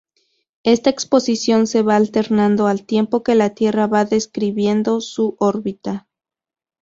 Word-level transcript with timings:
Esta 0.63 0.89
exposición 0.89 1.67
se 1.67 1.83
va 1.83 1.95
alternando 1.95 2.65
al 2.65 2.87
tiempo 2.87 3.21
que 3.21 3.35
la 3.35 3.51
Tierra 3.51 3.85
va 3.85 4.03
describiendo 4.03 4.99
su 4.99 5.35
órbita. 5.39 6.07